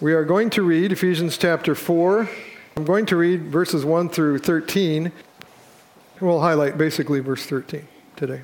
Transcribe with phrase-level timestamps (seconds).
[0.00, 2.30] We are going to read Ephesians chapter 4.
[2.76, 5.10] I'm going to read verses 1 through 13.
[6.20, 8.42] We'll highlight basically verse 13 today.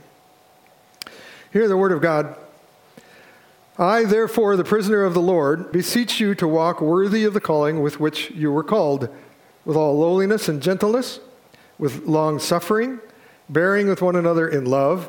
[1.53, 2.35] Hear the word of God.
[3.79, 7.80] I, therefore, the prisoner of the Lord, beseech you to walk worthy of the calling
[7.80, 9.09] with which you were called,
[9.64, 11.21] with all lowliness and gentleness,
[11.79, 12.98] with long suffering,
[13.48, 15.09] bearing with one another in love,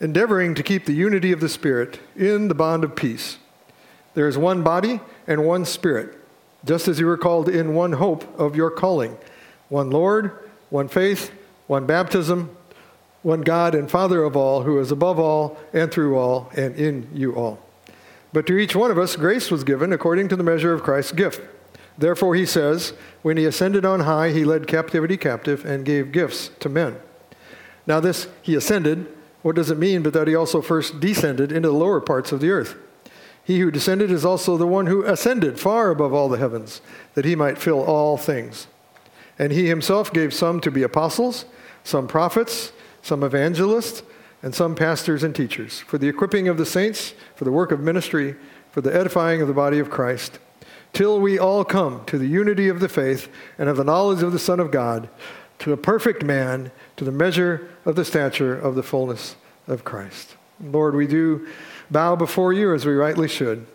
[0.00, 3.38] endeavoring to keep the unity of the Spirit in the bond of peace.
[4.14, 6.16] There is one body and one Spirit,
[6.64, 9.16] just as you were called in one hope of your calling
[9.68, 10.30] one Lord,
[10.70, 11.32] one faith,
[11.66, 12.54] one baptism,
[13.22, 17.08] one God and Father of all, who is above all and through all and in
[17.12, 17.58] you all.
[18.32, 21.12] But to each one of us grace was given according to the measure of Christ's
[21.12, 21.40] gift.
[21.96, 26.50] Therefore, he says, When he ascended on high, he led captivity captive and gave gifts
[26.60, 26.96] to men.
[27.86, 29.06] Now, this he ascended,
[29.42, 32.40] what does it mean but that he also first descended into the lower parts of
[32.40, 32.76] the earth?
[33.44, 36.80] He who descended is also the one who ascended far above all the heavens,
[37.12, 38.66] that he might fill all things.
[39.38, 41.44] And he himself gave some to be apostles,
[41.82, 42.72] some prophets,
[43.02, 44.02] some evangelists,
[44.42, 47.80] and some pastors and teachers, for the equipping of the saints, for the work of
[47.80, 48.36] ministry,
[48.70, 50.38] for the edifying of the body of Christ,
[50.92, 53.28] till we all come to the unity of the faith
[53.58, 55.08] and of the knowledge of the Son of God,
[55.58, 60.36] to a perfect man, to the measure of the stature of the fullness of Christ.
[60.62, 61.46] Lord, we do
[61.94, 63.66] bow before you as we rightly should.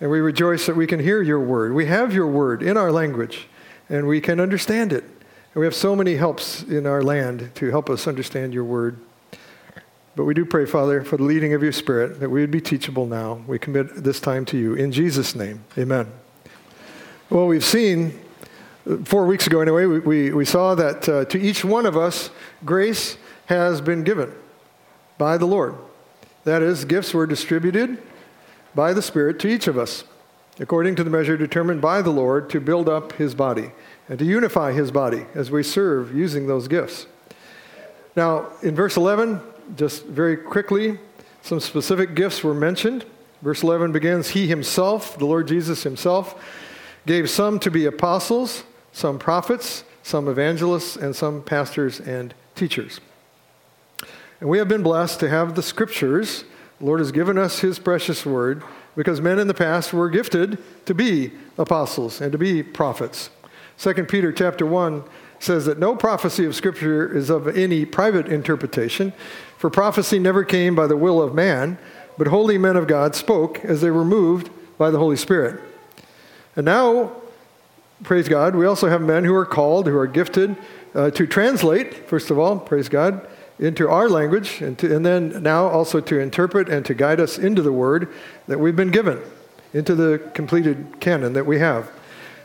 [0.00, 1.72] And we rejoice that we can hear your word.
[1.72, 3.46] We have your word in our language,
[3.88, 5.04] and we can understand it.
[5.04, 8.98] And we have so many helps in our land to help us understand your word.
[10.16, 12.60] But we do pray, Father, for the leading of your Spirit, that we would be
[12.60, 13.44] teachable now.
[13.46, 14.74] We commit this time to you.
[14.74, 16.10] In Jesus' name, amen.
[17.30, 18.20] Well, we've seen,
[19.04, 22.30] four weeks ago anyway, we, we, we saw that uh, to each one of us,
[22.64, 24.34] grace has been given
[25.16, 25.76] by the Lord.
[26.44, 28.02] That is, gifts were distributed
[28.74, 30.04] by the Spirit to each of us,
[30.58, 33.70] according to the measure determined by the Lord to build up his body
[34.08, 37.06] and to unify his body as we serve using those gifts.
[38.16, 39.40] Now, in verse 11,
[39.76, 40.98] just very quickly,
[41.42, 43.04] some specific gifts were mentioned.
[43.40, 46.42] Verse 11 begins He himself, the Lord Jesus himself,
[47.06, 53.00] gave some to be apostles, some prophets, some evangelists, and some pastors and teachers.
[54.42, 56.42] And we have been blessed to have the scriptures.
[56.80, 58.64] The Lord has given us his precious word
[58.96, 63.30] because men in the past were gifted to be apostles and to be prophets.
[63.78, 65.04] 2 Peter chapter 1
[65.38, 69.12] says that no prophecy of scripture is of any private interpretation,
[69.58, 71.78] for prophecy never came by the will of man,
[72.18, 75.62] but holy men of God spoke as they were moved by the Holy Spirit.
[76.56, 77.12] And now,
[78.02, 80.56] praise God, we also have men who are called, who are gifted
[80.96, 85.42] uh, to translate, first of all, praise God, into our language, and, to, and then
[85.42, 88.08] now also to interpret and to guide us into the word
[88.48, 89.20] that we've been given,
[89.72, 91.90] into the completed canon that we have.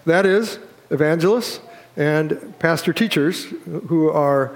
[0.05, 0.59] That is,
[0.89, 1.59] evangelists
[1.95, 3.45] and pastor teachers
[3.87, 4.55] who are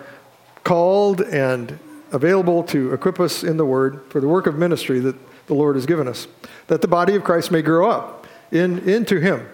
[0.63, 1.79] called and
[2.11, 5.15] available to equip us in the word for the work of ministry that
[5.47, 6.27] the Lord has given us,
[6.67, 9.47] that the body of Christ may grow up in, into Him,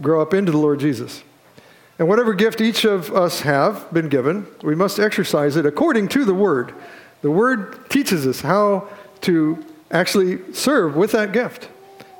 [0.00, 1.22] grow up into the Lord Jesus.
[2.00, 6.24] And whatever gift each of us have been given, we must exercise it according to
[6.24, 6.72] the Word.
[7.20, 8.88] The Word teaches us how
[9.20, 11.68] to actually serve with that gift.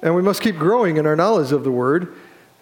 [0.02, 2.14] And we must keep growing in our knowledge of the Word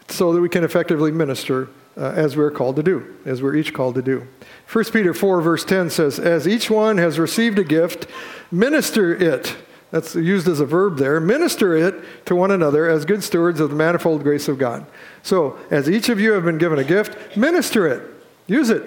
[0.06, 3.74] so that we can effectively minister uh, as we're called to do, as we're each
[3.74, 4.24] called to do.
[4.72, 8.06] 1 Peter 4, verse 10 says, As each one has received a gift,
[8.52, 9.56] minister it
[9.90, 11.18] that's used as a verb there.
[11.20, 11.94] Minister it
[12.26, 14.86] to one another as good stewards of the manifold grace of God.
[15.22, 18.02] So, as each of you have been given a gift, minister it.
[18.46, 18.82] Use it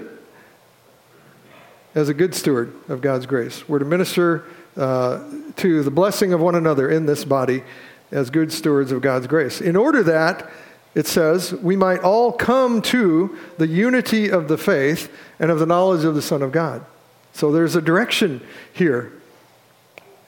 [1.95, 3.67] as a good steward of God's grace.
[3.67, 4.45] We're to minister
[4.77, 5.23] uh,
[5.57, 7.63] to the blessing of one another in this body
[8.11, 9.59] as good stewards of God's grace.
[9.59, 10.49] In order that,
[10.93, 15.65] it says, we might all come to the unity of the faith and of the
[15.65, 16.85] knowledge of the Son of God.
[17.33, 19.13] So there's a direction here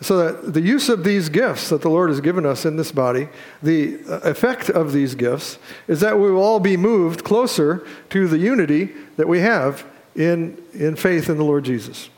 [0.04, 2.92] so that the use of these gifts that the Lord has given us in this
[2.92, 3.30] body,
[3.62, 8.38] the effect of these gifts is that we will all be moved closer to the
[8.38, 9.86] unity that we have
[10.16, 12.10] in, in faith in the Lord Jesus.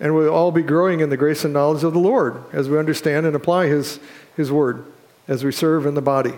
[0.00, 2.78] And we'll all be growing in the grace and knowledge of the Lord as we
[2.78, 3.98] understand and apply His,
[4.36, 4.84] His word
[5.26, 6.34] as we serve in the body.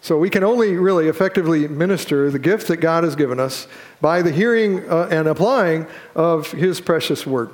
[0.00, 3.66] So we can only really effectively minister the gift that God has given us
[4.00, 7.50] by the hearing uh, and applying of His precious word.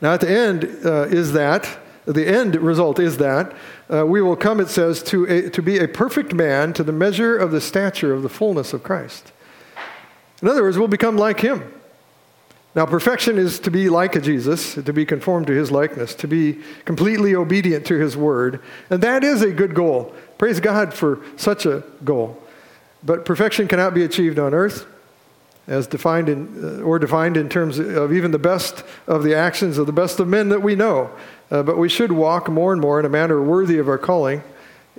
[0.00, 1.68] Now, at the end uh, is that,
[2.06, 3.54] the end result is that
[3.92, 6.92] uh, we will come, it says, to, a, to be a perfect man to the
[6.92, 9.32] measure of the stature of the fullness of Christ.
[10.40, 11.72] In other words, we'll become like him.
[12.74, 16.28] Now, perfection is to be like a Jesus, to be conformed to his likeness, to
[16.28, 18.60] be completely obedient to his word.
[18.88, 20.14] And that is a good goal.
[20.36, 22.40] Praise God for such a goal.
[23.02, 24.86] But perfection cannot be achieved on earth,
[25.68, 29.76] as defined in, uh, or defined in terms of even the best of the actions
[29.78, 31.10] of the best of men that we know.
[31.50, 34.42] Uh, but we should walk more and more in a manner worthy of our calling,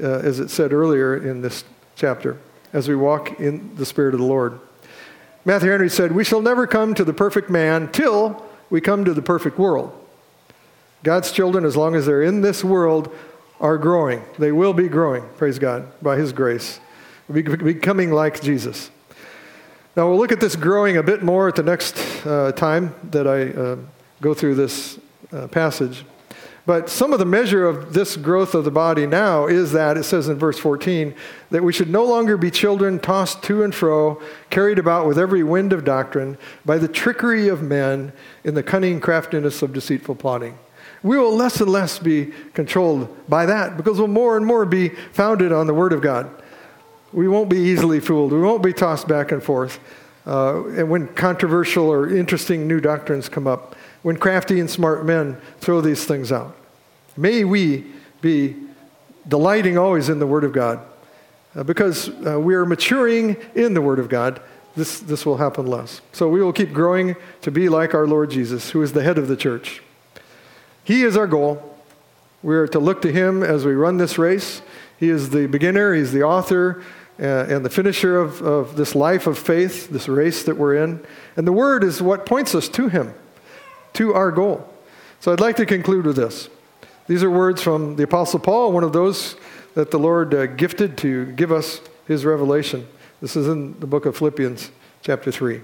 [0.01, 1.63] uh, as it said earlier in this
[1.95, 2.38] chapter,
[2.71, 4.60] as we walk in the Spirit of the Lord.
[5.44, 9.13] Matthew Henry said, We shall never come to the perfect man till we come to
[9.13, 9.92] the perfect world.
[11.04, 13.13] God's children, as long as they're in this world,
[13.60, 14.24] are growing.
[14.38, 16.80] They will be growing, praise God, by His grace,
[17.31, 18.92] becoming like Jesus.
[20.00, 23.28] Now, we'll look at this growing a bit more at the next uh, time that
[23.28, 23.75] I uh,
[24.22, 24.98] go through this
[25.34, 26.06] uh, passage.
[26.66, 30.04] But some of the measure of this growth of the body now is that, it
[30.04, 31.13] says in verse 14,
[31.50, 35.44] that we should no longer be children tossed to and fro, carried about with every
[35.44, 38.13] wind of doctrine, by the trickery of men
[38.46, 40.57] in the cunning craftiness of deceitful plotting.
[41.04, 44.88] We will less and less be controlled by that because we'll more and more be
[45.12, 46.30] founded on the Word of God.
[47.11, 48.31] We won't be easily fooled.
[48.31, 49.79] We won't be tossed back and forth.
[50.27, 55.38] Uh, and when controversial or interesting new doctrines come up, when crafty and smart men
[55.59, 56.56] throw these things out.
[57.17, 57.85] May we
[58.21, 58.56] be
[59.27, 60.79] delighting always in the Word of God.
[61.56, 64.41] Uh, because uh, we are maturing in the Word of God,
[64.75, 66.01] this, this will happen less.
[66.13, 69.17] So we will keep growing to be like our Lord Jesus, who is the head
[69.17, 69.81] of the church.
[70.83, 71.77] He is our goal.
[72.44, 74.62] We are to look to Him as we run this race.
[75.00, 76.83] He is the beginner, He's the author,
[77.19, 81.06] and the finisher of, of this life of faith, this race that we're in.
[81.36, 83.13] And the Word is what points us to Him,
[83.94, 84.68] to our goal.
[85.19, 86.50] So I'd like to conclude with this.
[87.07, 89.36] These are words from the Apostle Paul, one of those
[89.74, 92.88] that the Lord uh, gifted to give us his revelation.
[93.22, 95.62] This is in the book of Philippians, chapter 3.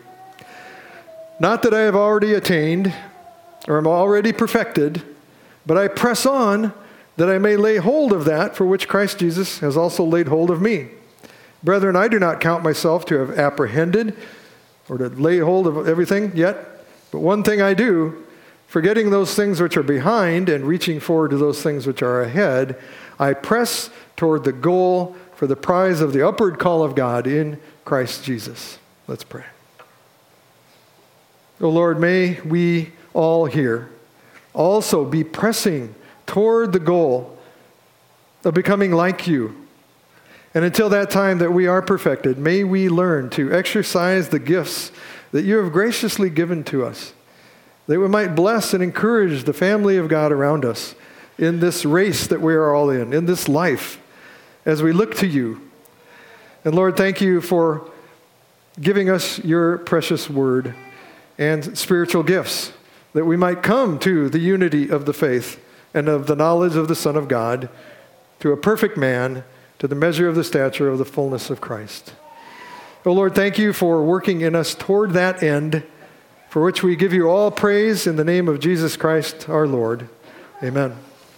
[1.40, 2.94] Not that I have already attained
[3.68, 5.02] or am already perfected,
[5.66, 6.74] but I press on
[7.18, 10.50] that I may lay hold of that for which Christ Jesus has also laid hold
[10.50, 10.90] of me.
[11.66, 14.16] Brethren, I do not count myself to have apprehended
[14.88, 18.26] or to lay hold of everything yet, but one thing I do
[18.68, 22.78] Forgetting those things which are behind and reaching forward to those things which are ahead,
[23.20, 27.60] I press toward the goal for the prize of the upward call of God in
[27.84, 28.80] Christ Jesus.
[29.08, 29.46] Let's pray.
[31.62, 33.90] O oh Lord, may we all here
[34.54, 35.96] also be pressing
[36.26, 37.38] toward the goal
[38.44, 39.56] of becoming like you.
[40.56, 44.92] And until that time that we are perfected, may we learn to exercise the gifts
[45.32, 47.14] that you have graciously given to us
[47.88, 50.96] that we might bless and encourage the family of God around us
[51.38, 54.02] in this race that we are all in, in this life,
[54.66, 55.62] as we look to you.
[56.64, 57.88] And Lord, thank you for
[58.82, 60.74] giving us your precious word
[61.38, 62.72] and spiritual gifts
[63.14, 65.64] that we might come to the unity of the faith
[65.94, 67.70] and of the knowledge of the Son of God,
[68.40, 69.44] to a perfect man,
[69.86, 72.16] to the measure of the stature of the fullness of Christ.
[73.06, 75.84] Oh Lord, thank you for working in us toward that end
[76.50, 80.10] for which we give you all praise in the name of Jesus Christ our Lord.
[80.64, 80.96] Amen.